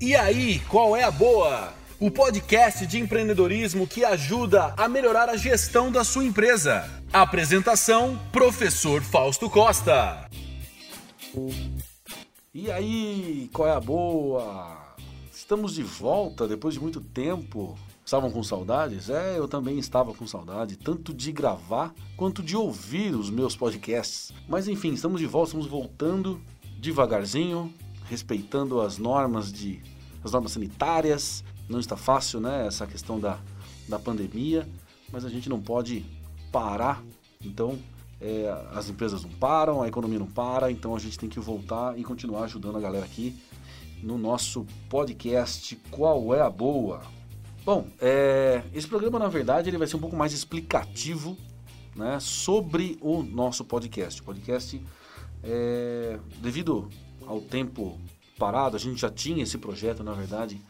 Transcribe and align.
E 0.00 0.14
aí, 0.14 0.60
qual 0.68 0.96
é 0.96 1.02
a 1.02 1.10
boa? 1.10 1.74
O 1.98 2.08
podcast 2.08 2.86
de 2.86 3.00
empreendedorismo 3.00 3.84
que 3.84 4.04
ajuda 4.04 4.72
a 4.76 4.88
melhorar 4.88 5.28
a 5.28 5.36
gestão 5.36 5.90
da 5.90 6.04
sua 6.04 6.24
empresa. 6.24 6.88
Apresentação: 7.12 8.16
Professor 8.30 9.02
Fausto 9.02 9.50
Costa. 9.50 10.30
E 12.54 12.70
aí, 12.70 13.50
qual 13.52 13.68
é 13.68 13.72
a 13.72 13.80
boa? 13.80 14.94
Estamos 15.34 15.74
de 15.74 15.82
volta 15.82 16.46
depois 16.46 16.74
de 16.74 16.80
muito 16.80 17.00
tempo. 17.00 17.76
Estavam 18.06 18.30
com 18.30 18.44
saudades? 18.44 19.10
É, 19.10 19.36
eu 19.36 19.48
também 19.48 19.80
estava 19.80 20.14
com 20.14 20.28
saudade, 20.28 20.76
tanto 20.76 21.12
de 21.12 21.32
gravar 21.32 21.92
quanto 22.16 22.40
de 22.40 22.56
ouvir 22.56 23.16
os 23.16 23.30
meus 23.30 23.56
podcasts. 23.56 24.32
Mas 24.48 24.68
enfim, 24.68 24.92
estamos 24.92 25.20
de 25.20 25.26
volta, 25.26 25.48
estamos 25.48 25.66
voltando 25.66 26.40
devagarzinho, 26.78 27.74
respeitando 28.08 28.80
as 28.80 28.98
normas 28.98 29.52
de 29.52 29.80
as 30.22 30.32
normas 30.32 30.52
sanitárias. 30.52 31.44
Não 31.68 31.78
está 31.78 31.96
fácil, 31.96 32.40
né, 32.40 32.66
essa 32.66 32.86
questão 32.86 33.20
da, 33.20 33.38
da 33.88 33.98
pandemia, 33.98 34.66
mas 35.12 35.24
a 35.24 35.28
gente 35.28 35.48
não 35.48 35.60
pode 35.60 36.04
parar. 36.50 37.02
Então, 37.44 37.78
é, 38.20 38.48
as 38.72 38.88
empresas 38.88 39.22
não 39.22 39.30
param, 39.30 39.82
a 39.82 39.88
economia 39.88 40.18
não 40.18 40.26
para, 40.26 40.70
então 40.70 40.96
a 40.96 40.98
gente 40.98 41.18
tem 41.18 41.28
que 41.28 41.38
voltar 41.38 41.98
e 41.98 42.02
continuar 42.02 42.44
ajudando 42.44 42.76
a 42.76 42.80
galera 42.80 43.04
aqui 43.04 43.36
no 44.02 44.16
nosso 44.16 44.66
podcast 44.88 45.76
Qual 45.90 46.34
é 46.34 46.40
a 46.40 46.50
Boa? 46.50 47.02
Bom, 47.64 47.86
é, 48.00 48.62
esse 48.72 48.86
programa 48.86 49.18
na 49.18 49.28
verdade 49.28 49.68
ele 49.68 49.78
vai 49.78 49.86
ser 49.86 49.96
um 49.96 50.00
pouco 50.00 50.16
mais 50.16 50.32
explicativo 50.32 51.36
né, 51.94 52.18
sobre 52.20 52.96
o 53.00 53.22
nosso 53.22 53.64
podcast. 53.64 54.20
O 54.20 54.24
podcast, 54.24 54.80
é, 55.42 56.18
devido 56.40 56.88
ao 57.28 57.42
tempo 57.42 58.00
parado, 58.38 58.74
a 58.74 58.78
gente 58.80 59.00
já 59.00 59.10
tinha 59.10 59.42
esse 59.42 59.58
projeto, 59.58 60.02
na 60.02 60.12
verdade, 60.12 60.60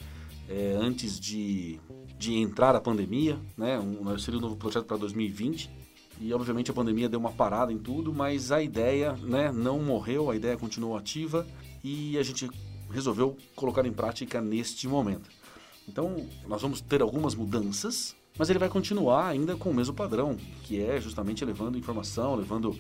é, 0.48 0.76
antes 0.80 1.20
de, 1.20 1.78
de 2.18 2.34
entrar 2.34 2.74
a 2.74 2.80
pandemia, 2.80 3.38
né? 3.56 3.78
Um, 3.78 4.18
seria 4.18 4.38
um 4.38 4.42
novo 4.42 4.56
projeto 4.56 4.84
para 4.84 4.96
2020. 4.96 5.70
E 6.20 6.34
obviamente 6.34 6.68
a 6.68 6.74
pandemia 6.74 7.08
deu 7.08 7.20
uma 7.20 7.30
parada 7.30 7.72
em 7.72 7.78
tudo, 7.78 8.12
mas 8.12 8.50
a 8.50 8.60
ideia 8.60 9.12
né, 9.22 9.52
não 9.52 9.78
morreu, 9.78 10.28
a 10.28 10.34
ideia 10.34 10.56
continuou 10.56 10.96
ativa 10.96 11.46
e 11.84 12.18
a 12.18 12.24
gente 12.24 12.50
resolveu 12.90 13.36
colocar 13.54 13.86
em 13.86 13.92
prática 13.92 14.40
neste 14.40 14.88
momento. 14.88 15.30
Então, 15.86 16.26
nós 16.48 16.60
vamos 16.60 16.80
ter 16.80 17.02
algumas 17.02 17.36
mudanças, 17.36 18.16
mas 18.36 18.50
ele 18.50 18.58
vai 18.58 18.68
continuar 18.68 19.28
ainda 19.28 19.54
com 19.54 19.70
o 19.70 19.74
mesmo 19.74 19.94
padrão, 19.94 20.36
que 20.64 20.82
é 20.82 21.00
justamente 21.00 21.44
levando 21.44 21.78
informação, 21.78 22.34
levando 22.34 22.76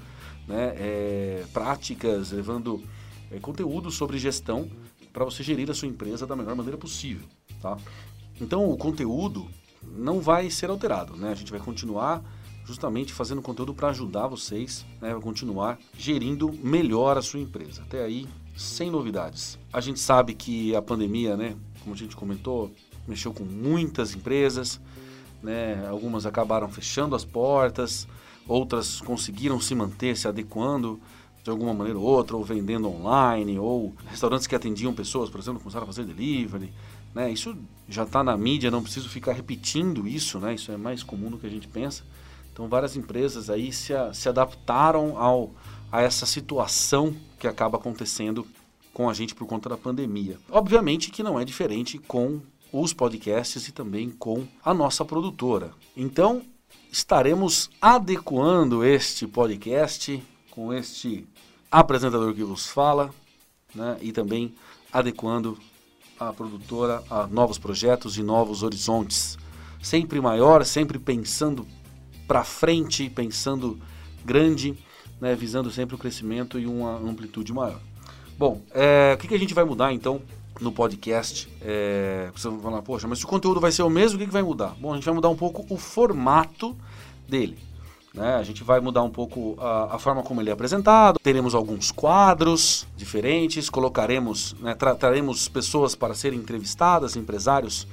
né, 0.48 0.74
é, 0.76 1.44
práticas, 1.52 2.32
levando 2.32 2.82
é, 3.30 3.38
conteúdo 3.38 3.90
sobre 3.90 4.18
gestão 4.18 4.68
para 5.12 5.24
você 5.24 5.42
gerir 5.42 5.70
a 5.70 5.74
sua 5.74 5.88
empresa 5.88 6.26
da 6.26 6.36
melhor 6.36 6.54
maneira 6.54 6.78
possível, 6.78 7.26
tá? 7.60 7.76
Então 8.40 8.70
o 8.70 8.76
conteúdo 8.76 9.46
não 9.82 10.20
vai 10.20 10.50
ser 10.50 10.70
alterado, 10.70 11.16
né? 11.16 11.30
A 11.30 11.34
gente 11.34 11.50
vai 11.50 11.60
continuar 11.60 12.22
justamente 12.64 13.12
fazendo 13.12 13.40
conteúdo 13.40 13.72
para 13.72 13.88
ajudar 13.88 14.26
vocês 14.26 14.84
né, 15.00 15.12
a 15.12 15.20
continuar 15.20 15.78
gerindo 15.96 16.52
melhor 16.62 17.16
a 17.16 17.22
sua 17.22 17.40
empresa. 17.40 17.80
Até 17.82 18.04
aí, 18.04 18.28
sem 18.54 18.90
novidades. 18.90 19.58
A 19.72 19.80
gente 19.80 19.98
sabe 19.98 20.34
que 20.34 20.76
a 20.76 20.82
pandemia, 20.82 21.34
né, 21.34 21.56
como 21.80 21.94
a 21.94 21.98
gente 21.98 22.14
comentou, 22.14 22.70
mexeu 23.06 23.32
com 23.32 23.44
muitas 23.44 24.14
empresas, 24.14 24.78
né? 25.42 25.86
Algumas 25.88 26.26
acabaram 26.26 26.68
fechando 26.68 27.16
as 27.16 27.24
portas, 27.24 28.06
outras 28.46 29.00
conseguiram 29.00 29.58
se 29.60 29.74
manter, 29.74 30.16
se 30.16 30.28
adequando 30.28 31.00
de 31.48 31.50
alguma 31.50 31.72
maneira 31.72 31.98
ou 31.98 32.04
outra, 32.04 32.36
ou 32.36 32.44
vendendo 32.44 32.88
online, 32.88 33.58
ou 33.58 33.94
restaurantes 34.06 34.46
que 34.46 34.54
atendiam 34.54 34.92
pessoas, 34.92 35.30
por 35.30 35.40
exemplo, 35.40 35.60
começaram 35.60 35.84
a 35.84 35.86
fazer 35.86 36.04
delivery. 36.04 36.70
Né? 37.14 37.32
Isso 37.32 37.56
já 37.88 38.02
está 38.02 38.22
na 38.22 38.36
mídia, 38.36 38.70
não 38.70 38.82
preciso 38.82 39.08
ficar 39.08 39.32
repetindo 39.32 40.06
isso, 40.06 40.38
né? 40.38 40.54
isso 40.54 40.70
é 40.70 40.76
mais 40.76 41.02
comum 41.02 41.30
do 41.30 41.38
que 41.38 41.46
a 41.46 41.50
gente 41.50 41.66
pensa. 41.66 42.04
Então, 42.52 42.68
várias 42.68 42.96
empresas 42.96 43.48
aí 43.48 43.72
se, 43.72 43.94
a, 43.94 44.12
se 44.12 44.28
adaptaram 44.28 45.16
ao, 45.16 45.50
a 45.90 46.02
essa 46.02 46.26
situação 46.26 47.16
que 47.38 47.46
acaba 47.46 47.78
acontecendo 47.78 48.46
com 48.92 49.08
a 49.08 49.14
gente 49.14 49.34
por 49.34 49.46
conta 49.46 49.70
da 49.70 49.76
pandemia. 49.76 50.38
Obviamente 50.50 51.10
que 51.10 51.22
não 51.22 51.40
é 51.40 51.44
diferente 51.44 51.98
com 51.98 52.40
os 52.70 52.92
podcasts 52.92 53.68
e 53.68 53.72
também 53.72 54.10
com 54.10 54.46
a 54.62 54.74
nossa 54.74 55.02
produtora. 55.02 55.70
Então, 55.96 56.42
estaremos 56.92 57.70
adequando 57.80 58.84
este 58.84 59.26
podcast 59.26 60.22
com 60.50 60.74
este 60.74 61.24
apresentador 61.70 62.34
que 62.34 62.42
vos 62.42 62.66
fala, 62.66 63.10
né, 63.74 63.98
e 64.00 64.12
também 64.12 64.54
adequando 64.92 65.58
a 66.18 66.32
produtora 66.32 67.02
a 67.10 67.26
novos 67.26 67.58
projetos 67.58 68.16
e 68.16 68.22
novos 68.22 68.62
horizontes. 68.62 69.38
Sempre 69.82 70.20
maior, 70.20 70.64
sempre 70.64 70.98
pensando 70.98 71.66
para 72.26 72.42
frente, 72.44 73.08
pensando 73.08 73.78
grande, 74.24 74.76
né, 75.20 75.34
visando 75.34 75.70
sempre 75.70 75.94
o 75.94 75.98
crescimento 75.98 76.58
e 76.58 76.66
uma 76.66 76.96
amplitude 76.96 77.52
maior. 77.52 77.80
Bom, 78.36 78.62
é, 78.72 79.14
o 79.14 79.18
que, 79.18 79.28
que 79.28 79.34
a 79.34 79.38
gente 79.38 79.54
vai 79.54 79.64
mudar 79.64 79.92
então 79.92 80.22
no 80.60 80.72
podcast? 80.72 81.48
É, 81.60 82.30
você 82.34 82.48
vai 82.48 82.60
falar, 82.60 82.82
poxa, 82.82 83.08
mas 83.08 83.18
se 83.18 83.24
o 83.24 83.28
conteúdo 83.28 83.60
vai 83.60 83.72
ser 83.72 83.82
o 83.82 83.90
mesmo, 83.90 84.16
o 84.16 84.18
que, 84.20 84.26
que 84.26 84.32
vai 84.32 84.42
mudar? 84.42 84.74
Bom, 84.80 84.92
a 84.92 84.96
gente 84.96 85.04
vai 85.04 85.14
mudar 85.14 85.28
um 85.28 85.36
pouco 85.36 85.66
o 85.72 85.76
formato 85.76 86.76
dele. 87.28 87.58
Né? 88.14 88.36
A 88.36 88.42
gente 88.42 88.64
vai 88.64 88.80
mudar 88.80 89.02
um 89.02 89.10
pouco 89.10 89.56
a, 89.60 89.96
a, 89.96 89.98
forma 89.98 90.22
como 90.22 90.40
ele 90.40 90.50
é 90.50 90.52
apresentado, 90.52 91.18
teremos 91.22 91.54
alguns 91.54 91.90
quadros 91.90 92.86
diferentes, 92.96 93.68
colocaremos, 93.68 94.56
né, 94.60 94.74
tra 94.74 94.94
traremos 94.94 95.48
pessoas 95.48 95.94
para 95.94 96.14
serem 96.14 96.38
entrevistadas, 96.38 97.16
empresários, 97.16 97.86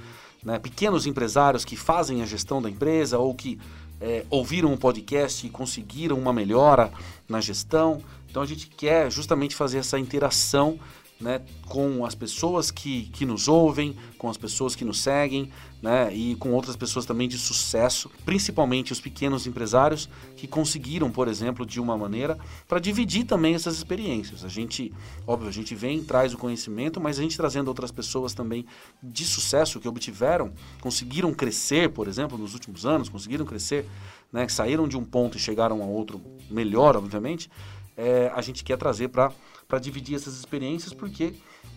né, 0.43 0.57
pequenos 0.57 1.05
empresários 1.05 1.65
que 1.65 1.75
fazem 1.75 2.21
a 2.21 2.25
gestão 2.25 2.61
da 2.61 2.69
empresa 2.69 3.19
ou 3.19 3.35
que 3.35 3.59
é, 3.99 4.25
ouviram 4.29 4.71
um 4.71 4.77
podcast 4.77 5.45
e 5.45 5.49
conseguiram 5.49 6.17
uma 6.17 6.33
melhora 6.33 6.91
na 7.27 7.41
gestão. 7.41 8.01
Então 8.29 8.41
a 8.41 8.45
gente 8.45 8.67
quer 8.67 9.11
justamente 9.11 9.55
fazer 9.55 9.79
essa 9.79 9.99
interação 9.99 10.79
né, 11.19 11.41
com 11.67 12.05
as 12.05 12.13
pessoas 12.13 12.69
que, 12.69 13.03
que 13.13 13.25
nos 13.25 13.47
ouvem, 13.47 13.95
com 14.17 14.29
as 14.29 14.37
pessoas 14.37 14.75
que 14.75 14.83
nos 14.83 14.99
seguem, 14.99 15.49
né, 15.81 16.13
e 16.13 16.35
com 16.35 16.51
outras 16.51 16.75
pessoas 16.75 17.05
também 17.05 17.27
de 17.27 17.37
sucesso, 17.37 18.11
principalmente 18.25 18.91
os 18.91 18.99
pequenos 18.99 19.47
empresários 19.47 20.09
que 20.35 20.47
conseguiram, 20.47 21.09
por 21.09 21.27
exemplo, 21.27 21.65
de 21.65 21.79
uma 21.79 21.97
maneira 21.97 22.37
para 22.67 22.79
dividir 22.79 23.23
também 23.23 23.55
essas 23.55 23.77
experiências. 23.77 24.43
A 24.43 24.49
gente, 24.49 24.91
óbvio, 25.25 25.47
a 25.47 25.51
gente 25.51 25.73
vem, 25.73 26.03
traz 26.03 26.33
o 26.33 26.37
conhecimento, 26.37 26.99
mas 26.99 27.17
a 27.17 27.21
gente 27.21 27.37
trazendo 27.37 27.67
outras 27.69 27.91
pessoas 27.91 28.33
também 28.33 28.65
de 29.01 29.25
sucesso 29.25 29.79
que 29.79 29.87
obtiveram, 29.87 30.51
conseguiram 30.81 31.33
crescer, 31.33 31.89
por 31.91 32.07
exemplo, 32.07 32.37
nos 32.37 32.53
últimos 32.53 32.85
anos, 32.85 33.07
conseguiram 33.07 33.45
crescer, 33.45 33.85
né, 34.33 34.47
saíram 34.49 34.87
de 34.87 34.97
um 34.97 35.05
ponto 35.05 35.37
e 35.37 35.39
chegaram 35.39 35.81
a 35.81 35.85
outro 35.85 36.21
melhor, 36.49 36.97
obviamente. 36.97 37.49
É, 37.97 38.29
a 38.35 38.41
gente 38.41 38.63
quer 38.63 38.77
trazer 38.77 39.07
para 39.07 39.31
para 39.67 39.79
dividir 39.79 40.15
essas 40.15 40.37
experiências, 40.37 40.93
porque 40.93 41.33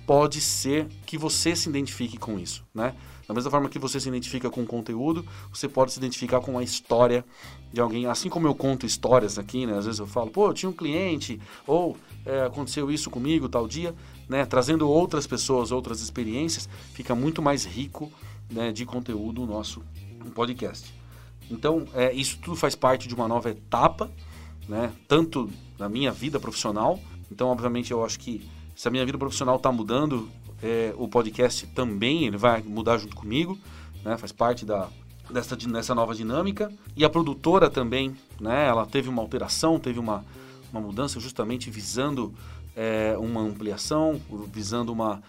pode 0.07 0.41
ser 0.41 0.87
que 1.05 1.19
você 1.19 1.55
se 1.55 1.69
identifique 1.69 2.17
com 2.17 2.39
isso, 2.39 2.65
né? 2.75 2.95
Da 3.27 3.35
mesma 3.35 3.51
forma 3.51 3.69
que 3.69 3.79
você 3.79 4.01
se 4.01 4.09
identifica 4.09 4.49
com 4.49 4.63
o 4.63 4.67
conteúdo, 4.67 5.23
você 5.53 5.69
pode 5.69 5.93
se 5.93 5.99
identificar 5.99 6.41
com 6.41 6.57
a 6.57 6.63
história 6.63 7.23
de 7.71 7.79
alguém. 7.79 8.07
Assim 8.07 8.31
como 8.31 8.47
eu 8.47 8.55
conto 8.55 8.87
histórias 8.87 9.39
aqui, 9.39 9.67
né? 9.67 9.77
Às 9.77 9.85
vezes 9.85 10.01
eu 10.01 10.07
falo, 10.07 10.31
pô, 10.31 10.49
eu 10.49 10.55
tinha 10.55 10.71
um 10.71 10.73
cliente, 10.73 11.39
ou 11.67 11.95
é, 12.25 12.45
aconteceu 12.45 12.91
isso 12.91 13.11
comigo 13.11 13.47
tal 13.47 13.69
dia, 13.69 13.95
né? 14.27 14.47
Trazendo 14.47 14.89
outras 14.89 15.27
pessoas, 15.27 15.71
outras 15.71 16.01
experiências, 16.01 16.67
fica 16.95 17.15
muito 17.15 17.43
mais 17.43 17.67
rico 17.67 18.11
né, 18.51 18.73
de 18.73 18.87
conteúdo 18.87 19.43
o 19.43 19.47
nosso 19.47 19.83
podcast. 20.35 20.95
Então, 21.51 21.87
é, 21.93 22.13
isso 22.13 22.39
tudo 22.39 22.57
faz 22.57 22.75
parte 22.75 23.07
de 23.09 23.15
uma 23.15 23.29
nova 23.29 23.51
etapa, 23.51 24.11
né? 24.67 24.91
Tanto 25.07 25.51
na 25.79 25.89
minha 25.89 26.13
vida 26.13 26.41
profissional, 26.41 26.99
então, 27.31 27.49
obviamente, 27.49 27.91
eu 27.91 28.05
acho 28.05 28.19
que 28.19 28.49
se 28.75 28.87
a 28.87 28.91
minha 28.91 29.05
vida 29.05 29.19
profissional 29.19 29.57
está 29.57 29.71
mudando, 29.73 30.29
é, 30.63 30.95
o 30.97 31.09
podcast 31.09 31.67
também 31.69 32.27
ele 32.27 32.37
vai 32.37 32.63
mudar 32.63 32.99
junto 32.99 33.17
comigo, 33.17 33.59
né? 34.05 34.17
Faz 34.17 34.33
parte 34.33 34.65
da, 34.65 34.89
dessa, 35.31 35.57
dessa 35.57 35.95
nova 35.95 36.15
dinâmica. 36.15 36.73
E 36.97 37.05
a 37.05 37.11
produtora 37.11 37.69
também, 37.69 38.17
né? 38.41 38.67
Ela 38.67 38.87
teve 38.87 39.09
uma 39.09 39.23
alteração, 39.23 39.79
teve 39.79 39.99
uma, 39.99 40.25
uma 40.73 40.81
mudança 40.81 41.21
justamente 41.21 41.71
visando 41.71 42.35
é, 42.75 43.17
uma 43.19 43.41
ampliação, 43.41 44.21
visando 44.53 44.93
uma, 44.93 45.23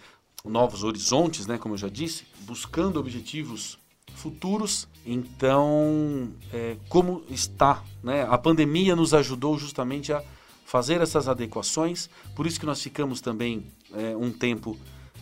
novos 0.45 0.83
horizontes, 0.83 1.47
né? 1.47 1.57
Como 1.57 1.73
eu 1.73 1.77
já 1.79 1.89
disse, 1.89 2.25
buscando 2.41 2.99
objetivos 2.99 3.77
futuros. 4.15 4.87
Então, 5.05 6.29
é, 6.53 6.77
como 6.87 7.23
está, 7.29 7.83
né? 8.03 8.27
A 8.29 8.37
pandemia 8.37 8.95
nos 8.95 9.13
ajudou 9.13 9.57
justamente 9.57 10.13
a 10.13 10.23
fazer 10.69 11.01
essas 11.01 11.27
adequações. 11.27 12.11
Por 12.35 12.45
isso 12.45 12.59
que 12.59 12.65
nós 12.65 12.79
ficamos 12.79 13.21
também 13.21 13.65
é, 13.91 14.15
um 14.15 14.31
tempo 14.31 14.77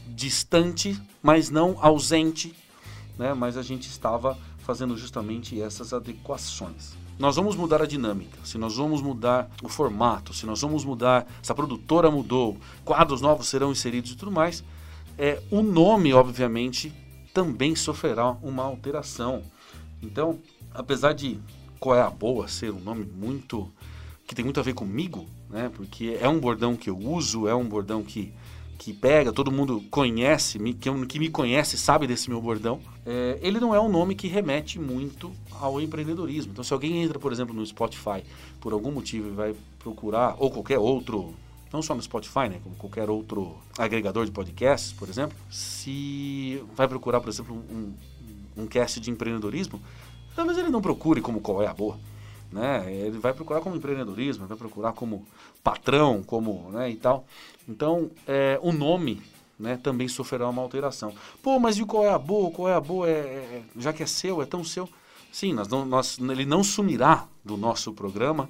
distante, 0.09 1.01
mas 1.23 1.49
não 1.49 1.77
ausente, 1.79 2.53
né? 3.17 3.33
mas 3.33 3.55
a 3.55 3.61
gente 3.61 3.87
estava 3.87 4.37
fazendo 4.59 4.97
justamente 4.97 5.61
essas 5.61 5.93
adequações. 5.93 6.97
Nós 7.17 7.37
vamos 7.37 7.55
mudar 7.55 7.81
a 7.81 7.85
dinâmica, 7.85 8.37
se 8.43 8.57
nós 8.57 8.75
vamos 8.75 9.01
mudar 9.01 9.49
o 9.63 9.69
formato, 9.69 10.33
se 10.33 10.45
nós 10.45 10.61
vamos 10.61 10.83
mudar, 10.83 11.25
se 11.41 11.49
a 11.49 11.55
produtora 11.55 12.11
mudou, 12.11 12.57
quadros 12.83 13.21
novos 13.21 13.47
serão 13.47 13.71
inseridos 13.71 14.11
e 14.11 14.15
tudo 14.17 14.31
mais, 14.31 14.65
é, 15.17 15.41
o 15.49 15.61
nome, 15.61 16.13
obviamente, 16.13 16.93
também 17.33 17.73
sofrerá 17.73 18.31
uma 18.43 18.63
alteração. 18.63 19.43
Então, 20.03 20.39
apesar 20.73 21.13
de 21.13 21.39
qual 21.79 21.95
é 21.95 22.01
a 22.01 22.09
boa 22.09 22.49
ser 22.49 22.71
um 22.71 22.81
nome 22.81 23.05
muito 23.05 23.71
que 24.27 24.35
tem 24.35 24.43
muito 24.43 24.59
a 24.59 24.63
ver 24.63 24.73
comigo, 24.73 25.25
né? 25.49 25.71
Porque 25.73 26.17
é 26.19 26.27
um 26.27 26.39
bordão 26.39 26.75
que 26.75 26.89
eu 26.89 26.97
uso, 26.97 27.47
é 27.47 27.55
um 27.55 27.65
bordão 27.65 28.03
que 28.03 28.33
que 28.77 28.93
pega, 28.93 29.33
todo 29.33 29.51
mundo 29.51 29.83
conhece, 29.89 30.59
que, 30.75 31.05
que 31.07 31.19
me 31.19 31.29
conhece 31.29 31.77
sabe 31.77 32.05
desse 32.05 32.29
meu 32.29 32.39
bordão. 32.39 32.79
É, 33.05 33.39
ele 33.41 33.59
não 33.59 33.73
é 33.73 33.81
um 33.81 33.89
nome 33.89 34.15
que 34.15 34.27
remete 34.27 34.79
muito 34.79 35.31
ao 35.51 35.81
empreendedorismo. 35.81 36.51
Então, 36.51 36.63
se 36.63 36.71
alguém 36.71 37.03
entra, 37.03 37.17
por 37.17 37.31
exemplo, 37.31 37.55
no 37.55 37.65
Spotify 37.65 38.23
por 38.61 38.73
algum 38.73 38.91
motivo 38.91 39.29
e 39.29 39.31
vai 39.31 39.55
procurar, 39.79 40.35
ou 40.37 40.51
qualquer 40.51 40.77
outro, 40.77 41.33
não 41.73 41.81
só 41.81 41.95
no 41.95 42.01
Spotify, 42.01 42.49
né, 42.49 42.59
como 42.63 42.75
qualquer 42.75 43.09
outro 43.09 43.57
agregador 43.77 44.25
de 44.25 44.31
podcasts, 44.31 44.93
por 44.93 45.09
exemplo, 45.09 45.35
se 45.49 46.63
vai 46.75 46.87
procurar, 46.87 47.19
por 47.19 47.29
exemplo, 47.29 47.55
um, 47.55 47.93
um 48.55 48.67
cast 48.67 48.99
de 48.99 49.09
empreendedorismo, 49.09 49.81
talvez 50.35 50.57
ele 50.57 50.69
não 50.69 50.81
procure 50.81 51.19
como 51.19 51.41
qual 51.41 51.63
é 51.63 51.67
a 51.67 51.73
boa 51.73 51.97
né? 52.51 52.85
Ele 52.93 53.17
vai 53.17 53.33
procurar 53.33 53.61
como 53.61 53.75
empreendedorismo, 53.75 54.47
vai 54.47 54.57
procurar 54.57 54.93
como 54.93 55.25
patrão, 55.63 56.23
como, 56.23 56.69
né, 56.71 56.89
e 56.89 56.95
tal. 56.95 57.25
Então, 57.67 58.09
é, 58.25 58.59
o 58.61 58.71
nome, 58.71 59.21
né, 59.59 59.77
também 59.81 60.07
sofrerá 60.07 60.47
uma 60.47 60.61
alteração. 60.61 61.13
Pô, 61.41 61.59
mas 61.59 61.77
e 61.77 61.85
qual 61.85 62.05
é 62.05 62.09
a 62.09 62.19
boa? 62.19 62.51
Qual 62.51 62.69
é 62.69 62.73
a 62.73 62.81
boa? 62.81 63.07
É, 63.07 63.11
é, 63.11 63.63
já 63.77 63.91
que 63.91 64.03
é 64.03 64.05
seu, 64.05 64.41
é 64.41 64.45
tão 64.45 64.63
seu. 64.63 64.87
Sim, 65.31 65.53
nós 65.53 65.67
não, 65.67 65.85
nós, 65.85 66.17
ele 66.19 66.45
não 66.45 66.63
sumirá 66.63 67.27
do 67.43 67.57
nosso 67.57 67.93
programa. 67.93 68.49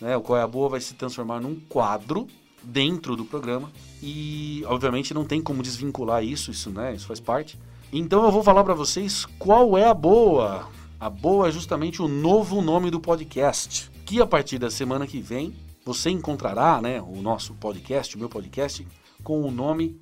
Né? 0.00 0.16
O 0.16 0.20
qual 0.20 0.38
é 0.38 0.42
a 0.42 0.46
boa 0.46 0.68
vai 0.68 0.80
se 0.80 0.94
transformar 0.94 1.40
num 1.40 1.58
quadro 1.68 2.28
dentro 2.62 3.16
do 3.16 3.24
programa 3.24 3.70
e, 4.02 4.62
obviamente, 4.66 5.14
não 5.14 5.24
tem 5.24 5.40
como 5.40 5.62
desvincular 5.62 6.22
isso. 6.22 6.50
Isso, 6.50 6.70
né? 6.70 6.94
Isso 6.94 7.06
faz 7.06 7.18
parte. 7.18 7.58
Então, 7.92 8.24
eu 8.24 8.30
vou 8.30 8.42
falar 8.42 8.62
para 8.62 8.74
vocês 8.74 9.24
qual 9.38 9.76
é 9.78 9.88
a 9.88 9.94
boa. 9.94 10.68
A 11.00 11.08
boa 11.08 11.46
é 11.46 11.52
justamente 11.52 12.02
o 12.02 12.08
novo 12.08 12.60
nome 12.60 12.90
do 12.90 12.98
podcast, 12.98 13.88
que 14.04 14.20
a 14.20 14.26
partir 14.26 14.58
da 14.58 14.68
semana 14.68 15.06
que 15.06 15.20
vem 15.20 15.54
você 15.84 16.10
encontrará, 16.10 16.82
né, 16.82 17.00
o 17.00 17.22
nosso 17.22 17.54
podcast, 17.54 18.16
o 18.16 18.18
meu 18.18 18.28
podcast, 18.28 18.84
com 19.22 19.42
o 19.42 19.50
nome 19.50 20.00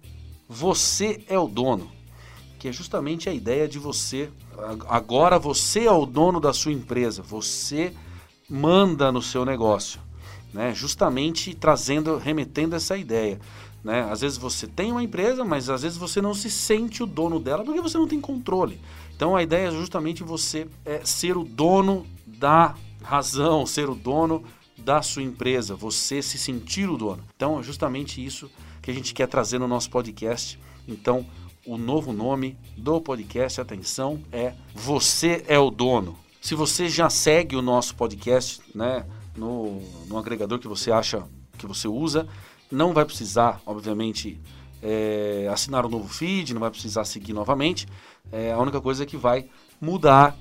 Você 0.48 1.22
é 1.28 1.38
o 1.38 1.48
dono, 1.48 1.90
que 2.58 2.68
é 2.68 2.72
justamente 2.72 3.28
a 3.28 3.34
ideia 3.34 3.68
de 3.68 3.78
você 3.78 4.30
agora 4.88 5.38
você 5.38 5.84
é 5.84 5.92
o 5.92 6.06
dono 6.06 6.40
da 6.40 6.54
sua 6.54 6.72
empresa, 6.72 7.20
você 7.22 7.92
manda 8.48 9.12
no 9.12 9.20
seu 9.20 9.44
negócio, 9.44 10.00
né? 10.50 10.74
Justamente 10.74 11.54
trazendo, 11.54 12.16
remetendo 12.16 12.74
essa 12.74 12.96
ideia. 12.96 13.38
Né? 13.84 14.02
Às 14.10 14.22
vezes 14.22 14.38
você 14.38 14.66
tem 14.66 14.90
uma 14.90 15.02
empresa, 15.02 15.44
mas 15.44 15.68
às 15.68 15.82
vezes 15.82 15.96
você 15.98 16.20
não 16.20 16.34
se 16.34 16.50
sente 16.50 17.02
o 17.02 17.06
dono 17.06 17.38
dela 17.38 17.64
porque 17.64 17.80
você 17.80 17.96
não 17.96 18.08
tem 18.08 18.20
controle. 18.20 18.80
Então 19.16 19.34
a 19.34 19.42
ideia 19.42 19.68
é 19.68 19.70
justamente 19.70 20.22
você 20.22 20.68
é, 20.84 21.00
ser 21.02 21.38
o 21.38 21.44
dono 21.44 22.06
da 22.26 22.74
razão, 23.02 23.64
ser 23.64 23.88
o 23.88 23.94
dono 23.94 24.44
da 24.76 25.00
sua 25.00 25.22
empresa, 25.22 25.74
você 25.74 26.20
se 26.20 26.38
sentir 26.38 26.88
o 26.88 26.98
dono. 26.98 27.24
Então 27.34 27.58
é 27.58 27.62
justamente 27.62 28.22
isso 28.22 28.50
que 28.82 28.90
a 28.90 28.94
gente 28.94 29.14
quer 29.14 29.26
trazer 29.26 29.58
no 29.58 29.66
nosso 29.66 29.90
podcast. 29.90 30.58
Então 30.86 31.26
o 31.66 31.78
novo 31.78 32.12
nome 32.12 32.56
do 32.76 33.00
podcast, 33.00 33.60
atenção, 33.60 34.22
é 34.30 34.54
Você 34.74 35.44
é 35.48 35.58
o 35.58 35.70
Dono. 35.70 36.16
Se 36.40 36.54
você 36.54 36.88
já 36.88 37.10
segue 37.10 37.56
o 37.56 37.62
nosso 37.62 37.96
podcast, 37.96 38.60
né, 38.72 39.04
no, 39.36 39.82
no 40.06 40.16
agregador 40.16 40.60
que 40.60 40.68
você 40.68 40.92
acha 40.92 41.24
que 41.58 41.66
você 41.66 41.88
usa, 41.88 42.28
não 42.70 42.92
vai 42.92 43.04
precisar, 43.04 43.60
obviamente, 43.66 44.38
é, 44.82 45.48
assinar 45.50 45.84
um 45.86 45.88
novo 45.88 46.08
feed, 46.08 46.54
não 46.54 46.60
vai 46.60 46.70
precisar 46.70 47.04
seguir 47.04 47.32
novamente. 47.32 47.86
É, 48.30 48.52
a 48.52 48.58
única 48.58 48.80
coisa 48.80 49.02
é 49.02 49.06
que 49.06 49.16
vai 49.16 49.46
mudar 49.80 50.36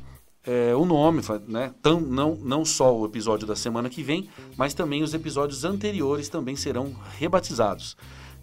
é, 0.45 0.75
o 0.75 0.85
nome, 0.85 1.21
né? 1.47 1.73
Tão, 1.81 1.99
não, 1.99 2.35
não 2.35 2.63
só 2.63 2.95
o 2.95 3.05
episódio 3.05 3.47
da 3.47 3.55
semana 3.55 3.89
que 3.89 4.03
vem, 4.03 4.29
mas 4.55 4.73
também 4.73 5.01
os 5.01 5.13
episódios 5.13 5.65
anteriores 5.65 6.29
também 6.29 6.55
serão 6.55 6.95
rebatizados. 7.17 7.97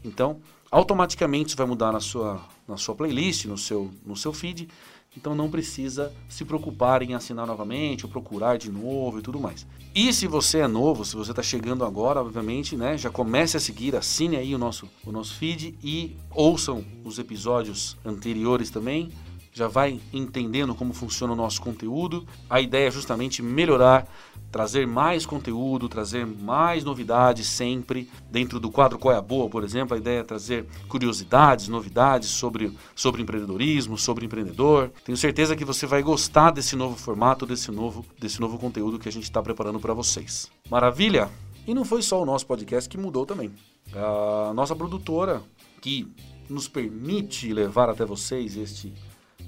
Então, 0.04 0.40
automaticamente 0.70 1.54
vai 1.54 1.66
mudar 1.66 1.92
na 1.92 2.00
sua, 2.00 2.40
na 2.66 2.76
sua 2.76 2.94
playlist, 2.94 3.44
no 3.44 3.56
seu, 3.56 3.90
no 4.04 4.16
seu 4.16 4.32
feed. 4.32 4.68
Então 5.16 5.34
não 5.34 5.50
precisa 5.50 6.12
se 6.28 6.44
preocupar 6.44 7.02
em 7.02 7.14
assinar 7.14 7.46
novamente 7.46 8.04
ou 8.04 8.10
procurar 8.10 8.56
de 8.56 8.70
novo 8.70 9.18
e 9.18 9.22
tudo 9.22 9.38
mais. 9.38 9.66
E 9.94 10.12
se 10.12 10.26
você 10.26 10.58
é 10.58 10.68
novo, 10.68 11.04
se 11.04 11.14
você 11.14 11.32
está 11.32 11.42
chegando 11.42 11.84
agora, 11.84 12.20
obviamente, 12.20 12.76
né, 12.76 12.96
já 12.96 13.10
comece 13.10 13.56
a 13.56 13.60
seguir, 13.60 13.94
assine 13.94 14.36
aí 14.36 14.54
o 14.54 14.58
nosso, 14.58 14.88
o 15.04 15.12
nosso 15.12 15.34
feed 15.34 15.74
e 15.84 16.16
ouçam 16.30 16.84
os 17.04 17.18
episódios 17.18 17.96
anteriores 18.04 18.70
também 18.70 19.10
já 19.52 19.69
vai 19.69 20.00
entendendo 20.12 20.75
como 20.75 20.94
funciona 20.94 21.32
o 21.32 21.37
nosso 21.37 21.60
conteúdo. 21.60 22.26
A 22.49 22.60
ideia 22.60 22.88
é 22.88 22.90
justamente 22.90 23.43
melhorar, 23.43 24.08
trazer 24.50 24.87
mais 24.87 25.26
conteúdo, 25.26 25.88
trazer 25.88 26.26
mais 26.26 26.84
novidades 26.84 27.46
sempre. 27.46 28.10
Dentro 28.31 28.58
do 28.58 28.70
quadro 28.70 28.99
Qual 28.99 29.14
é 29.14 29.19
a 29.19 29.22
Boa, 29.22 29.49
por 29.50 29.62
exemplo, 29.62 29.94
a 29.94 29.99
ideia 29.99 30.20
é 30.20 30.25
trazer 30.25 30.66
curiosidades, 30.88 31.69
novidades 31.69 32.31
sobre, 32.31 32.76
sobre 32.94 33.22
empreendedorismo, 33.22 33.99
sobre 33.99 34.25
empreendedor. 34.25 34.90
Tenho 35.04 35.19
certeza 35.19 35.55
que 35.55 35.64
você 35.64 35.87
vai 35.87 36.02
gostar 36.02 36.50
desse 36.50 36.75
novo 36.75 36.96
formato, 36.96 37.44
desse 37.44 37.70
novo, 37.70 38.06
desse 38.19 38.40
novo 38.40 38.58
conteúdo 38.58 38.98
que 38.98 39.08
a 39.08 39.12
gente 39.12 39.25
está 39.25 39.43
preparando 39.43 39.78
para 39.78 39.93
vocês. 39.93 40.50
Maravilha? 40.70 41.31
E 41.66 41.75
não 41.75 41.84
foi 41.84 42.02
só 42.02 42.20
o 42.20 42.26
nosso 42.26 42.46
podcast 42.46 42.88
que 42.88 42.98
mudou 42.98 43.26
também. 43.26 43.52
A 43.94 44.52
nossa 44.55 44.75
produtora, 44.75 45.43
que 45.81 46.10
nos 46.48 46.69
permite 46.69 47.52
levar 47.52 47.88
até 47.88 48.05
vocês 48.05 48.56
este 48.56 48.93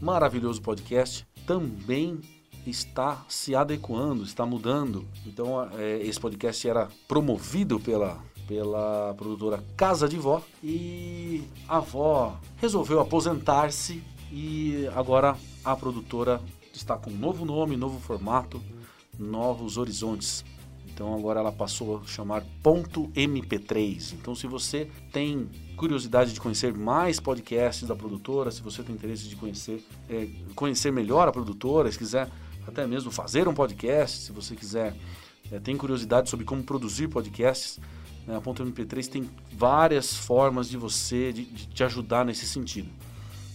maravilhoso 0.00 0.60
podcast 0.60 1.26
também 1.46 2.20
está 2.66 3.24
se 3.28 3.54
adequando, 3.54 4.22
está 4.24 4.46
mudando. 4.46 5.06
Então, 5.26 5.68
é, 5.78 5.98
esse 6.02 6.18
podcast 6.18 6.68
era 6.68 6.88
promovido 7.06 7.78
pela, 7.78 8.18
pela 8.46 9.14
produtora 9.14 9.62
Casa 9.76 10.08
de 10.08 10.16
Vó 10.16 10.42
e 10.62 11.44
a 11.68 11.76
avó 11.76 12.38
resolveu 12.56 13.00
aposentar-se 13.00 14.02
e 14.32 14.88
agora 14.94 15.36
a 15.64 15.76
produtora 15.76 16.40
está 16.72 16.96
com 16.96 17.10
um 17.10 17.16
novo 17.16 17.44
nome, 17.44 17.76
novo 17.76 18.00
formato, 18.00 18.60
novos 19.18 19.76
horizontes. 19.76 20.44
Então 20.92 21.14
agora 21.14 21.40
ela 21.40 21.52
passou 21.52 21.98
a 21.98 22.06
chamar 22.06 22.44
ponto 22.62 23.08
.mp3. 23.08 24.14
Então 24.14 24.34
se 24.34 24.46
você 24.46 24.88
tem 25.12 25.48
curiosidade 25.76 26.32
de 26.32 26.40
conhecer 26.40 26.72
mais 26.72 27.18
podcasts 27.18 27.88
da 27.88 27.96
produtora, 27.96 28.50
se 28.50 28.62
você 28.62 28.82
tem 28.82 28.94
interesse 28.94 29.28
de 29.28 29.36
conhecer, 29.36 29.84
é, 30.08 30.28
conhecer 30.54 30.92
melhor 30.92 31.26
a 31.26 31.32
produtora, 31.32 31.90
se 31.90 31.98
quiser 31.98 32.30
até 32.66 32.86
mesmo 32.86 33.10
fazer 33.10 33.48
um 33.48 33.54
podcast, 33.54 34.22
se 34.22 34.32
você 34.32 34.54
quiser, 34.54 34.94
é, 35.50 35.58
tem 35.58 35.76
curiosidade 35.76 36.30
sobre 36.30 36.46
como 36.46 36.62
produzir 36.62 37.08
podcasts, 37.08 37.78
né, 38.26 38.36
a 38.36 38.40
ponto 38.40 38.64
.mp3 38.64 39.06
tem 39.08 39.28
várias 39.52 40.14
formas 40.14 40.68
de 40.68 40.76
você, 40.76 41.32
de, 41.32 41.44
de 41.44 41.66
te 41.66 41.84
ajudar 41.84 42.24
nesse 42.24 42.46
sentido. 42.46 42.88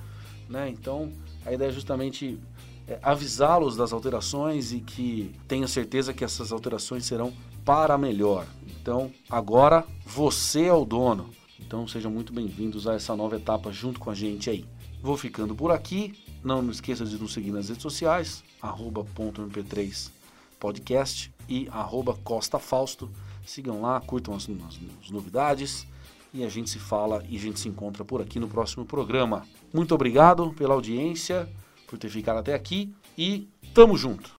Né? 0.50 0.70
Então, 0.70 1.12
a 1.46 1.54
ideia 1.54 1.70
é 1.70 1.72
justamente 1.72 2.40
é, 2.88 2.98
avisá-los 3.04 3.78
das 3.78 3.94
alterações 3.94 4.72
e 4.72 4.80
que 4.80 5.32
tenha 5.48 5.68
certeza 5.68 6.12
que 6.12 6.24
essas 6.24 6.52
alterações 6.52 7.06
serão 7.06 7.32
para 7.64 8.00
melhor. 8.00 8.48
Então, 8.82 9.12
agora 9.30 9.86
você 10.04 10.64
é 10.64 10.74
o 10.74 10.84
dono. 10.84 11.30
Então, 11.60 11.88
sejam 11.88 12.10
muito 12.10 12.34
bem-vindos 12.34 12.88
a 12.88 12.96
essa 12.96 13.16
nova 13.16 13.36
etapa 13.36 13.72
junto 13.72 14.00
com 14.00 14.10
a 14.10 14.16
gente 14.16 14.50
aí. 14.50 14.66
Vou 15.04 15.16
ficando 15.16 15.54
por 15.54 15.70
aqui. 15.70 16.14
Não 16.46 16.70
esqueça 16.70 17.04
de 17.04 17.18
nos 17.18 17.34
seguir 17.34 17.50
nas 17.50 17.70
redes 17.70 17.82
sociais, 17.82 18.44
arroba.mp3 18.62 20.12
podcast 20.60 21.34
e 21.50 21.68
arroba 21.72 22.14
Costa 22.24 22.60
Fausto. 22.60 23.10
Sigam 23.44 23.82
lá, 23.82 24.00
curtam 24.00 24.36
as, 24.36 24.48
as, 24.48 24.80
as 25.04 25.10
novidades 25.10 25.88
e 26.32 26.44
a 26.44 26.50
gente 26.50 26.70
se 26.70 26.78
fala 26.78 27.26
e 27.28 27.36
a 27.36 27.40
gente 27.40 27.60
se 27.60 27.68
encontra 27.68 28.06
por 28.06 28.22
aqui 28.22 28.40
no 28.40 28.48
próximo 28.48 28.86
programa. 28.86 29.42
Muito 29.74 29.96
obrigado 29.96 30.54
pela 30.54 30.76
audiência, 30.76 31.50
por 31.88 31.98
ter 31.98 32.10
ficado 32.10 32.38
até 32.38 32.54
aqui 32.54 32.94
e 33.18 33.50
tamo 33.74 33.98
junto! 33.98 34.30